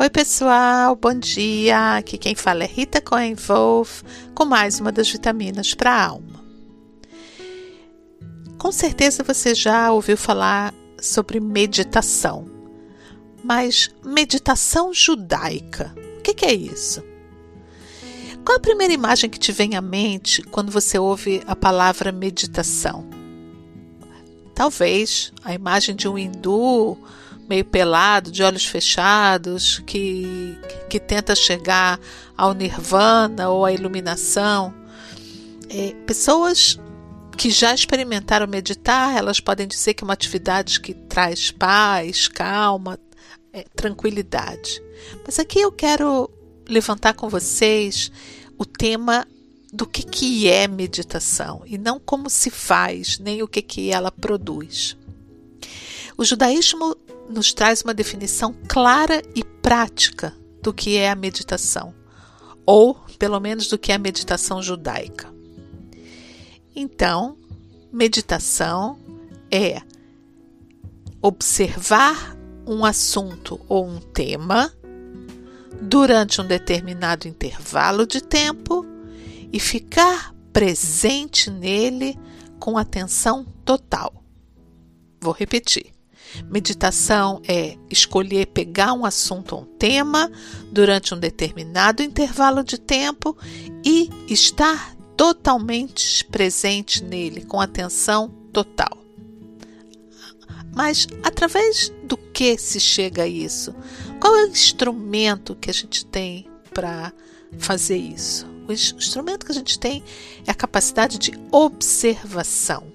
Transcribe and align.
Oi, 0.00 0.08
pessoal, 0.08 0.94
bom 0.94 1.12
dia. 1.12 1.96
Aqui 1.96 2.16
quem 2.16 2.32
fala 2.32 2.62
é 2.62 2.68
Rita 2.68 3.00
Cohen 3.00 3.34
Wolf 3.34 4.04
com 4.32 4.44
mais 4.44 4.78
uma 4.78 4.92
das 4.92 5.10
vitaminas 5.10 5.74
para 5.74 5.90
a 5.90 6.06
alma. 6.06 6.44
Com 8.56 8.70
certeza 8.70 9.24
você 9.24 9.56
já 9.56 9.90
ouviu 9.90 10.16
falar 10.16 10.72
sobre 11.02 11.40
meditação, 11.40 12.48
mas 13.42 13.90
meditação 14.04 14.94
judaica, 14.94 15.92
o 16.18 16.22
que, 16.22 16.32
que 16.32 16.46
é 16.46 16.54
isso? 16.54 17.02
Qual 18.44 18.56
a 18.56 18.60
primeira 18.60 18.94
imagem 18.94 19.28
que 19.28 19.40
te 19.40 19.50
vem 19.50 19.74
à 19.74 19.80
mente 19.80 20.42
quando 20.42 20.70
você 20.70 20.96
ouve 20.96 21.42
a 21.44 21.56
palavra 21.56 22.12
meditação? 22.12 23.04
Talvez 24.54 25.32
a 25.42 25.52
imagem 25.52 25.96
de 25.96 26.06
um 26.06 26.16
hindu 26.16 26.96
meio 27.48 27.64
pelado, 27.64 28.30
de 28.30 28.42
olhos 28.42 28.66
fechados, 28.66 29.82
que, 29.86 30.58
que 30.88 31.00
tenta 31.00 31.34
chegar 31.34 31.98
ao 32.36 32.52
nirvana 32.52 33.48
ou 33.48 33.64
à 33.64 33.72
iluminação. 33.72 34.74
É, 35.70 35.94
pessoas 36.06 36.78
que 37.36 37.50
já 37.50 37.72
experimentaram 37.72 38.46
meditar, 38.46 39.16
elas 39.16 39.40
podem 39.40 39.66
dizer 39.66 39.94
que 39.94 40.02
é 40.02 40.06
uma 40.06 40.12
atividade 40.12 40.80
que 40.80 40.92
traz 40.92 41.50
paz, 41.50 42.28
calma, 42.28 42.98
é, 43.52 43.64
tranquilidade. 43.74 44.82
Mas 45.24 45.38
aqui 45.38 45.60
eu 45.60 45.72
quero 45.72 46.30
levantar 46.68 47.14
com 47.14 47.28
vocês 47.28 48.10
o 48.58 48.66
tema 48.66 49.26
do 49.72 49.86
que, 49.86 50.02
que 50.02 50.48
é 50.48 50.66
meditação 50.66 51.62
e 51.64 51.78
não 51.78 52.00
como 52.00 52.28
se 52.28 52.50
faz, 52.50 53.18
nem 53.18 53.42
o 53.42 53.48
que, 53.48 53.62
que 53.62 53.90
ela 53.90 54.10
produz. 54.10 54.96
O 56.16 56.24
judaísmo 56.24 56.96
nos 57.28 57.52
traz 57.52 57.82
uma 57.82 57.94
definição 57.94 58.54
clara 58.66 59.22
e 59.34 59.44
prática 59.44 60.34
do 60.62 60.72
que 60.72 60.96
é 60.96 61.10
a 61.10 61.16
meditação, 61.16 61.94
ou 62.64 62.94
pelo 63.18 63.38
menos 63.38 63.68
do 63.68 63.78
que 63.78 63.92
é 63.92 63.94
a 63.94 63.98
meditação 63.98 64.62
judaica. 64.62 65.32
Então, 66.74 67.36
meditação 67.92 68.98
é 69.50 69.82
observar 71.20 72.36
um 72.66 72.84
assunto 72.84 73.60
ou 73.68 73.86
um 73.86 73.98
tema 73.98 74.72
durante 75.80 76.40
um 76.40 76.46
determinado 76.46 77.26
intervalo 77.26 78.06
de 78.06 78.20
tempo 78.20 78.84
e 79.52 79.58
ficar 79.58 80.34
presente 80.52 81.50
nele 81.50 82.18
com 82.58 82.76
atenção 82.76 83.44
total. 83.64 84.22
Vou 85.20 85.32
repetir. 85.32 85.97
Meditação 86.50 87.40
é 87.46 87.76
escolher 87.90 88.46
pegar 88.46 88.92
um 88.92 89.04
assunto 89.04 89.54
ou 89.54 89.62
um 89.62 89.64
tema 89.64 90.30
durante 90.70 91.14
um 91.14 91.18
determinado 91.18 92.02
intervalo 92.02 92.62
de 92.62 92.78
tempo 92.78 93.36
e 93.84 94.10
estar 94.28 94.94
totalmente 95.16 96.24
presente 96.26 97.02
nele, 97.02 97.44
com 97.44 97.60
atenção 97.60 98.28
total. 98.52 98.96
Mas 100.74 101.08
através 101.24 101.92
do 102.04 102.16
que 102.16 102.56
se 102.56 102.78
chega 102.78 103.24
a 103.24 103.26
isso? 103.26 103.74
Qual 104.20 104.36
é 104.36 104.44
o 104.44 104.48
instrumento 104.48 105.56
que 105.56 105.70
a 105.70 105.74
gente 105.74 106.06
tem 106.06 106.48
para 106.72 107.12
fazer 107.58 107.96
isso? 107.96 108.46
O 108.68 108.72
instrumento 108.72 109.46
que 109.46 109.52
a 109.52 109.54
gente 109.54 109.78
tem 109.78 110.04
é 110.46 110.50
a 110.50 110.54
capacidade 110.54 111.18
de 111.18 111.32
observação, 111.50 112.92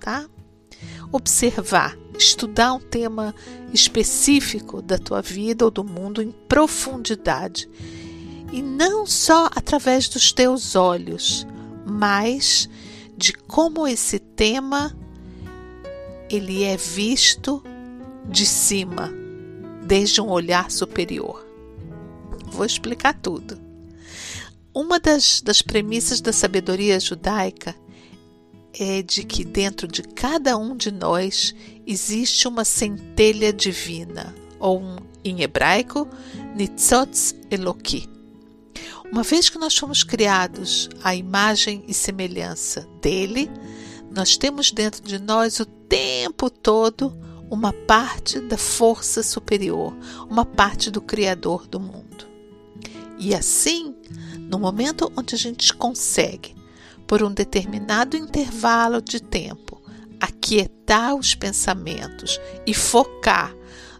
tá? 0.00 0.24
Observar 1.12 1.94
estudar 2.18 2.74
um 2.74 2.80
tema 2.80 3.34
específico 3.72 4.80
da 4.80 4.98
tua 4.98 5.20
vida 5.20 5.64
ou 5.64 5.70
do 5.70 5.84
mundo 5.84 6.22
em 6.22 6.30
profundidade. 6.30 7.68
E 8.52 8.62
não 8.62 9.06
só 9.06 9.50
através 9.54 10.08
dos 10.08 10.32
teus 10.32 10.76
olhos, 10.76 11.46
mas 11.84 12.68
de 13.16 13.32
como 13.32 13.86
esse 13.86 14.18
tema 14.18 14.96
ele 16.28 16.64
é 16.64 16.76
visto 16.76 17.62
de 18.28 18.46
cima, 18.46 19.12
desde 19.84 20.20
um 20.20 20.28
olhar 20.28 20.70
superior. 20.70 21.44
Vou 22.46 22.64
explicar 22.64 23.14
tudo. 23.14 23.58
Uma 24.72 24.98
das, 24.98 25.40
das 25.40 25.62
premissas 25.62 26.20
da 26.20 26.32
sabedoria 26.32 26.98
judaica 26.98 27.74
é 28.78 29.02
de 29.02 29.22
que 29.24 29.44
dentro 29.44 29.86
de 29.86 30.02
cada 30.02 30.56
um 30.56 30.76
de 30.76 30.90
nós 30.90 31.54
existe 31.86 32.48
uma 32.48 32.64
centelha 32.64 33.52
divina, 33.52 34.34
ou 34.58 34.80
um, 34.80 34.96
em 35.24 35.42
hebraico, 35.42 36.08
Nitzotz 36.56 37.34
Eloki. 37.50 38.08
Uma 39.10 39.22
vez 39.22 39.48
que 39.48 39.58
nós 39.58 39.76
fomos 39.76 40.02
criados 40.02 40.88
à 41.02 41.14
imagem 41.14 41.84
e 41.86 41.94
semelhança 41.94 42.88
dele, 43.00 43.50
nós 44.10 44.36
temos 44.36 44.72
dentro 44.72 45.02
de 45.02 45.18
nós 45.20 45.60
o 45.60 45.66
tempo 45.66 46.50
todo 46.50 47.16
uma 47.50 47.72
parte 47.72 48.40
da 48.40 48.58
força 48.58 49.22
superior, 49.22 49.96
uma 50.28 50.44
parte 50.44 50.90
do 50.90 51.00
Criador 51.00 51.66
do 51.68 51.78
mundo. 51.78 52.26
E 53.18 53.34
assim, 53.34 53.94
no 54.38 54.58
momento 54.58 55.12
onde 55.16 55.34
a 55.34 55.38
gente 55.38 55.72
consegue 55.74 56.53
por 57.06 57.22
um 57.22 57.32
determinado 57.32 58.16
intervalo 58.16 59.00
de 59.00 59.20
tempo, 59.20 59.80
aquietar 60.20 61.14
os 61.14 61.34
pensamentos 61.34 62.40
e 62.66 62.72
focar 62.72 63.54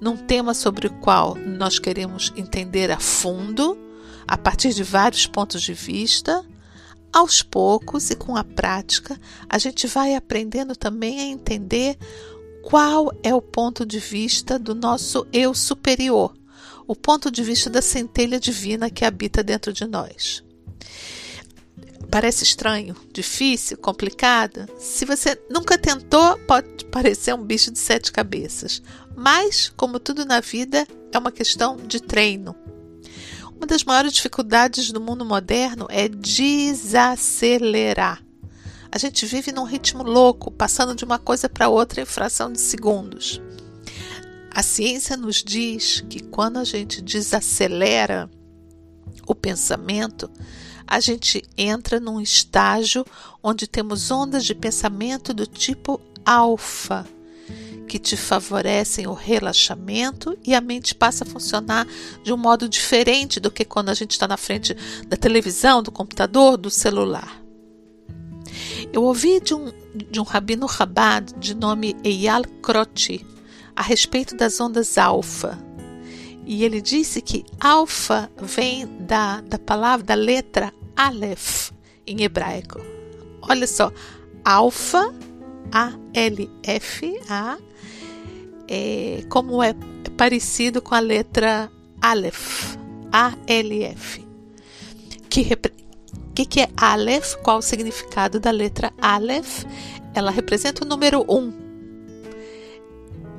num 0.00 0.16
tema 0.16 0.54
sobre 0.54 0.86
o 0.86 0.94
qual 1.00 1.34
nós 1.34 1.78
queremos 1.78 2.32
entender 2.36 2.90
a 2.90 2.98
fundo, 2.98 3.76
a 4.26 4.36
partir 4.36 4.72
de 4.72 4.82
vários 4.82 5.26
pontos 5.26 5.62
de 5.62 5.72
vista, 5.72 6.44
aos 7.12 7.42
poucos 7.42 8.10
e 8.10 8.16
com 8.16 8.36
a 8.36 8.44
prática, 8.44 9.18
a 9.48 9.58
gente 9.58 9.86
vai 9.86 10.14
aprendendo 10.14 10.76
também 10.76 11.20
a 11.20 11.24
entender 11.24 11.96
qual 12.62 13.10
é 13.22 13.34
o 13.34 13.40
ponto 13.40 13.86
de 13.86 13.98
vista 13.98 14.58
do 14.58 14.74
nosso 14.74 15.26
eu 15.32 15.54
superior, 15.54 16.34
o 16.86 16.94
ponto 16.94 17.30
de 17.30 17.42
vista 17.42 17.70
da 17.70 17.80
centelha 17.80 18.38
divina 18.38 18.90
que 18.90 19.04
habita 19.04 19.42
dentro 19.42 19.72
de 19.72 19.86
nós. 19.86 20.44
Parece 22.10 22.42
estranho, 22.42 22.96
difícil, 23.12 23.76
complicado? 23.76 24.66
Se 24.78 25.04
você 25.04 25.38
nunca 25.50 25.76
tentou, 25.76 26.38
pode 26.46 26.86
parecer 26.86 27.34
um 27.34 27.44
bicho 27.44 27.70
de 27.70 27.78
sete 27.78 28.10
cabeças. 28.10 28.82
Mas, 29.14 29.70
como 29.76 30.00
tudo 30.00 30.24
na 30.24 30.40
vida, 30.40 30.86
é 31.12 31.18
uma 31.18 31.30
questão 31.30 31.76
de 31.76 32.00
treino. 32.00 32.56
Uma 33.54 33.66
das 33.66 33.84
maiores 33.84 34.14
dificuldades 34.14 34.90
do 34.90 35.00
mundo 35.00 35.24
moderno 35.24 35.86
é 35.90 36.08
desacelerar. 36.08 38.22
A 38.90 38.96
gente 38.96 39.26
vive 39.26 39.52
num 39.52 39.64
ritmo 39.64 40.02
louco, 40.02 40.50
passando 40.50 40.94
de 40.94 41.04
uma 41.04 41.18
coisa 41.18 41.46
para 41.48 41.68
outra 41.68 42.00
em 42.00 42.06
fração 42.06 42.50
de 42.50 42.60
segundos. 42.60 43.40
A 44.50 44.62
ciência 44.62 45.16
nos 45.16 45.42
diz 45.42 46.02
que 46.08 46.22
quando 46.22 46.58
a 46.58 46.64
gente 46.64 47.02
desacelera 47.02 48.30
o 49.26 49.34
pensamento, 49.34 50.30
a 50.88 51.00
gente 51.00 51.44
entra 51.56 52.00
num 52.00 52.18
estágio 52.18 53.04
onde 53.42 53.66
temos 53.66 54.10
ondas 54.10 54.44
de 54.44 54.54
pensamento 54.54 55.34
do 55.34 55.46
tipo 55.46 56.00
alfa, 56.24 57.06
que 57.86 57.98
te 57.98 58.16
favorecem 58.16 59.06
o 59.06 59.12
relaxamento 59.12 60.36
e 60.42 60.54
a 60.54 60.60
mente 60.60 60.94
passa 60.94 61.24
a 61.24 61.26
funcionar 61.26 61.86
de 62.22 62.32
um 62.32 62.38
modo 62.38 62.68
diferente 62.68 63.38
do 63.38 63.50
que 63.50 63.66
quando 63.66 63.90
a 63.90 63.94
gente 63.94 64.12
está 64.12 64.26
na 64.26 64.38
frente 64.38 64.74
da 65.06 65.16
televisão, 65.16 65.82
do 65.82 65.92
computador, 65.92 66.56
do 66.56 66.70
celular. 66.70 67.42
Eu 68.90 69.04
ouvi 69.04 69.40
de 69.40 69.54
um, 69.54 69.70
de 70.10 70.20
um 70.20 70.24
rabino 70.24 70.68
Chabad 70.68 71.34
de 71.38 71.54
nome 71.54 71.94
Eyal 72.02 72.44
Kroti 72.62 73.24
a 73.76 73.82
respeito 73.82 74.34
das 74.34 74.58
ondas 74.58 74.96
alfa. 74.96 75.58
E 76.46 76.64
ele 76.64 76.80
disse 76.80 77.20
que 77.20 77.44
alfa 77.60 78.30
vem 78.40 78.86
da, 79.00 79.42
da 79.42 79.58
palavra, 79.58 80.06
da 80.06 80.14
letra 80.14 80.72
Aleph 80.98 81.70
em 82.04 82.22
hebraico. 82.22 82.80
Olha 83.40 83.68
só, 83.68 83.92
alfa, 84.44 85.14
A-L-F-A, 85.70 87.58
é, 88.66 89.22
como 89.28 89.62
é 89.62 89.74
parecido 90.16 90.82
com 90.82 90.96
a 90.96 91.00
letra 91.00 91.70
Aleph, 92.02 92.76
A-L-F. 93.12 94.26
Que, 95.30 95.56
que, 96.34 96.44
que 96.44 96.60
é 96.62 96.68
Aleph? 96.76 97.36
Qual 97.36 97.58
o 97.58 97.62
significado 97.62 98.40
da 98.40 98.50
letra 98.50 98.92
Aleph? 99.00 99.64
Ela 100.14 100.32
representa 100.32 100.84
o 100.84 100.88
número 100.88 101.24
1. 101.28 101.38
Um. 101.38 101.52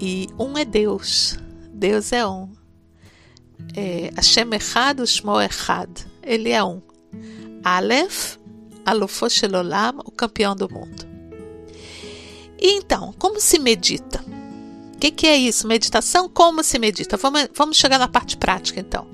E 0.00 0.28
um 0.38 0.56
é 0.56 0.64
Deus. 0.64 1.36
Deus 1.72 2.12
é 2.12 2.24
um. 2.24 2.52
É, 3.74 4.12
Hashem 4.14 4.54
Echad, 4.54 5.04
Shmo 5.04 5.40
Echad. 5.40 5.90
Ele 6.22 6.50
é 6.50 6.62
um. 6.62 6.80
Aleph, 7.76 8.38
Alufo 8.86 9.28
Shelolam, 9.28 10.00
o 10.04 10.10
campeão 10.10 10.56
do 10.56 10.72
mundo. 10.72 11.06
E 12.58 12.78
então, 12.78 13.12
como 13.18 13.38
se 13.40 13.58
medita? 13.58 14.24
O 14.94 14.98
que, 14.98 15.10
que 15.10 15.26
é 15.26 15.36
isso? 15.36 15.68
Meditação? 15.68 16.28
Como 16.28 16.64
se 16.64 16.78
medita? 16.78 17.16
Vamos, 17.18 17.48
vamos 17.54 17.76
chegar 17.76 17.98
na 17.98 18.08
parte 18.08 18.36
prática 18.36 18.80
então. 18.80 19.06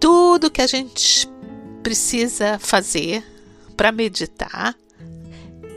Tudo 0.00 0.50
que 0.50 0.62
a 0.62 0.66
gente 0.66 1.28
precisa 1.82 2.58
fazer 2.58 3.22
para 3.76 3.92
meditar 3.92 4.74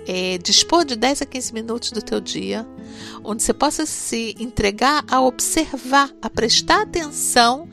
é 0.08 0.38
dispor 0.40 0.86
de 0.86 0.96
10 0.96 1.22
a 1.22 1.26
15 1.26 1.54
minutos 1.54 1.92
do 1.92 2.02
teu 2.02 2.20
dia, 2.20 2.66
onde 3.24 3.44
você 3.44 3.54
possa 3.54 3.86
se 3.86 4.36
entregar 4.40 5.04
a 5.08 5.22
observar, 5.22 6.10
a 6.22 6.30
prestar 6.30 6.82
atenção 6.82 7.68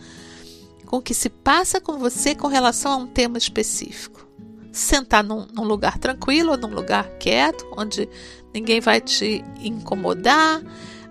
com 0.86 0.96
o 0.96 1.02
que 1.02 1.12
se 1.12 1.28
passa 1.28 1.80
com 1.80 1.98
você 1.98 2.34
com 2.34 2.46
relação 2.46 2.92
a 2.92 2.96
um 2.96 3.06
tema 3.06 3.36
específico. 3.36 4.26
Sentar 4.72 5.24
num, 5.24 5.46
num 5.52 5.64
lugar 5.64 5.98
tranquilo, 5.98 6.56
num 6.56 6.72
lugar 6.74 7.08
quieto, 7.18 7.66
onde 7.76 8.08
ninguém 8.54 8.80
vai 8.80 9.00
te 9.00 9.44
incomodar. 9.60 10.62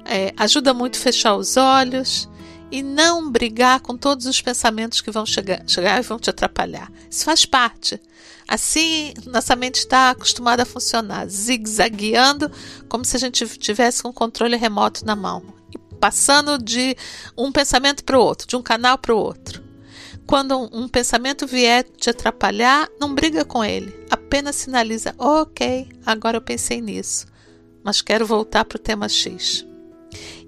É, 0.06 0.34
ajuda 0.38 0.74
muito 0.74 0.98
fechar 0.98 1.36
os 1.36 1.58
olhos 1.58 2.30
e 2.72 2.82
não 2.82 3.30
brigar 3.30 3.80
com 3.80 3.98
todos 3.98 4.26
os 4.26 4.42
pensamentos 4.42 5.02
que 5.02 5.12
vão 5.12 5.26
chegar, 5.26 5.64
chegar 5.68 6.00
e 6.00 6.04
vão 6.04 6.20
te 6.20 6.30
atrapalhar. 6.30 6.92
Isso 7.10 7.26
faz 7.26 7.46
parte. 7.46 8.00
Assim, 8.48 9.14
nossa 9.26 9.56
mente 9.56 9.80
está 9.80 10.12
acostumada 10.12 10.64
a 10.64 10.66
funcionar, 10.66 11.28
zigue-zagueando, 11.28 12.52
como 12.88 13.04
se 13.04 13.18
a 13.18 13.20
gente 13.20 13.48
tivesse 13.58 14.06
um 14.06 14.14
controle 14.14 14.56
remoto 14.56 15.04
na 15.04 15.16
mão, 15.16 15.44
e 15.74 15.78
passando 15.96 16.60
de 16.60 16.96
um 17.36 17.52
pensamento 17.52 18.04
para 18.04 18.20
o 18.20 18.22
outro, 18.22 18.48
de 18.48 18.56
um 18.56 18.62
canal 18.62 19.00
para 19.00 19.16
o 19.16 19.18
outro. 19.18 19.65
Quando 20.28 20.58
um, 20.74 20.88
pensamento 20.88 21.46
vier 21.46 21.84
te 21.84 22.10
atrapalhar, 22.10 22.90
não 23.00 23.14
briga 23.14 23.46
com 23.46 23.64
ele, 23.64 23.94
apenas 24.10 24.56
sinaliza: 24.56 25.14
ok, 25.18 25.88
agora 26.06 26.38
eu 26.38 26.42
pensei 26.42 26.82
nisso, 26.82 27.28
mas 27.84 28.02
quero 28.02 28.26
voltar 28.26 28.66
para 28.66 28.78
o 28.78 28.80
tema 28.80 29.08
X. 29.08 29.66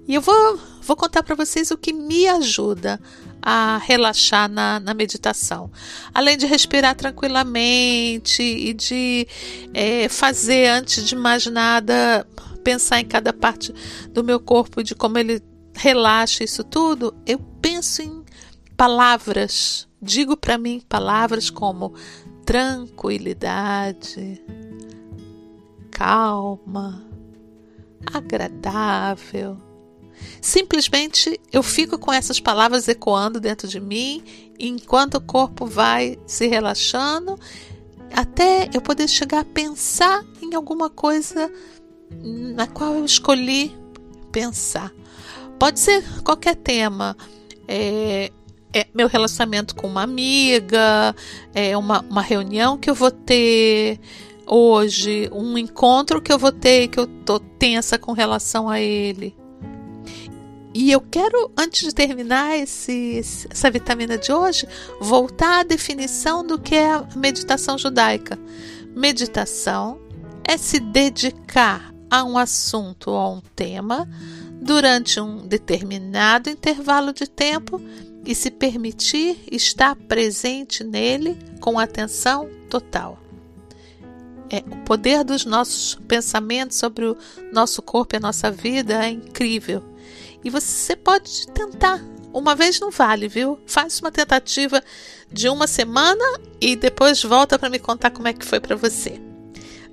E 0.06 0.14
eu 0.14 0.20
vou, 0.20 0.58
vou 0.82 0.96
contar 0.96 1.22
para 1.22 1.34
vocês 1.34 1.70
o 1.70 1.76
que 1.76 1.92
me 1.92 2.26
ajuda 2.26 2.98
a 3.40 3.78
relaxar 3.78 4.50
na, 4.50 4.80
na, 4.80 4.94
meditação. 4.94 5.70
Além 6.12 6.36
de 6.36 6.46
respirar 6.46 6.96
tranquilamente 6.96 8.42
e 8.42 8.72
de 8.72 9.28
é, 9.74 10.08
fazer, 10.08 10.68
antes 10.68 11.04
de 11.04 11.14
mais 11.14 11.46
nada, 11.46 12.26
pensar 12.64 13.00
em 13.00 13.04
cada 13.04 13.32
parte 13.32 13.72
do 14.10 14.24
meu 14.24 14.40
corpo, 14.40 14.82
de 14.82 14.94
como 14.94 15.18
ele 15.18 15.42
relaxa 15.74 16.42
isso 16.42 16.64
tudo, 16.64 17.14
eu 17.24 17.38
penso 17.60 18.02
em 18.02 18.17
palavras, 18.78 19.88
digo 20.00 20.36
para 20.36 20.56
mim 20.56 20.80
palavras 20.88 21.50
como 21.50 21.92
tranquilidade, 22.46 24.40
calma, 25.90 27.04
agradável. 28.06 29.58
Simplesmente 30.40 31.40
eu 31.52 31.60
fico 31.62 31.98
com 31.98 32.12
essas 32.12 32.38
palavras 32.38 32.86
ecoando 32.86 33.40
dentro 33.40 33.66
de 33.66 33.80
mim, 33.80 34.22
enquanto 34.60 35.16
o 35.16 35.20
corpo 35.20 35.66
vai 35.66 36.16
se 36.24 36.46
relaxando, 36.46 37.36
até 38.12 38.70
eu 38.72 38.80
poder 38.80 39.08
chegar 39.08 39.40
a 39.40 39.44
pensar 39.44 40.24
em 40.40 40.54
alguma 40.54 40.88
coisa 40.88 41.52
na 42.22 42.68
qual 42.68 42.94
eu 42.94 43.04
escolhi 43.04 43.76
pensar. 44.30 44.92
Pode 45.58 45.80
ser 45.80 46.04
qualquer 46.22 46.54
tema. 46.54 47.16
É, 47.66 48.30
é, 48.72 48.86
meu 48.94 49.08
relacionamento 49.08 49.74
com 49.74 49.86
uma 49.86 50.02
amiga, 50.02 51.14
é 51.54 51.76
uma, 51.76 52.00
uma 52.02 52.22
reunião 52.22 52.76
que 52.76 52.90
eu 52.90 52.94
vou 52.94 53.10
ter 53.10 53.98
hoje, 54.46 55.28
um 55.32 55.56
encontro 55.58 56.20
que 56.20 56.32
eu 56.32 56.38
vou 56.38 56.52
ter 56.52 56.88
que 56.88 56.98
eu 56.98 57.06
tô 57.06 57.38
tensa 57.38 57.98
com 57.98 58.12
relação 58.12 58.68
a 58.68 58.80
ele. 58.80 59.36
E 60.74 60.92
eu 60.92 61.00
quero, 61.00 61.50
antes 61.56 61.82
de 61.82 61.94
terminar 61.94 62.56
esse, 62.56 63.20
essa 63.50 63.70
vitamina 63.70 64.16
de 64.16 64.30
hoje, 64.30 64.66
voltar 65.00 65.60
à 65.60 65.62
definição 65.62 66.46
do 66.46 66.58
que 66.58 66.74
é 66.74 66.92
a 66.92 67.06
meditação 67.16 67.76
judaica. 67.76 68.38
Meditação 68.94 69.98
é 70.44 70.56
se 70.56 70.78
dedicar 70.78 71.92
a 72.10 72.22
um 72.22 72.38
assunto 72.38 73.10
ou 73.10 73.16
a 73.16 73.28
um 73.30 73.40
tema 73.56 74.08
durante 74.60 75.20
um 75.20 75.46
determinado 75.46 76.50
intervalo 76.50 77.12
de 77.12 77.28
tempo 77.28 77.80
e 78.24 78.34
se 78.34 78.50
permitir 78.50 79.38
estar 79.50 79.94
presente 79.94 80.84
nele 80.84 81.38
com 81.60 81.78
atenção 81.78 82.48
total. 82.68 83.18
É, 84.50 84.58
o 84.58 84.76
poder 84.84 85.24
dos 85.24 85.44
nossos 85.44 85.94
pensamentos 86.06 86.78
sobre 86.78 87.04
o 87.04 87.16
nosso 87.52 87.82
corpo 87.82 88.14
e 88.14 88.18
a 88.18 88.20
nossa 88.20 88.50
vida 88.50 89.04
é 89.04 89.10
incrível. 89.10 89.82
E 90.42 90.50
você 90.50 90.96
pode 90.96 91.46
tentar. 91.48 92.02
Uma 92.32 92.54
vez 92.54 92.78
não 92.80 92.90
vale, 92.90 93.28
viu? 93.28 93.58
Faz 93.66 94.00
uma 94.00 94.10
tentativa 94.10 94.82
de 95.30 95.48
uma 95.48 95.66
semana 95.66 96.24
e 96.60 96.76
depois 96.76 97.22
volta 97.22 97.58
para 97.58 97.68
me 97.68 97.78
contar 97.78 98.10
como 98.10 98.28
é 98.28 98.32
que 98.32 98.44
foi 98.44 98.60
para 98.60 98.76
você. 98.76 99.20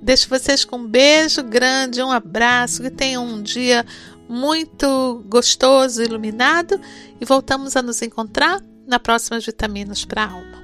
Deixo 0.00 0.28
vocês 0.28 0.64
com 0.64 0.76
um 0.76 0.86
beijo 0.86 1.42
grande, 1.42 2.02
um 2.02 2.12
abraço, 2.12 2.82
que 2.82 2.90
tenham 2.90 3.26
um 3.26 3.42
dia 3.42 3.84
muito 4.28 5.24
gostoso, 5.26 6.02
iluminado 6.02 6.80
e 7.20 7.24
voltamos 7.24 7.76
a 7.76 7.82
nos 7.82 8.02
encontrar 8.02 8.60
na 8.86 8.98
próxima 8.98 9.38
Vitaminas 9.40 10.04
para 10.04 10.24
a 10.24 10.30
Alma. 10.30 10.55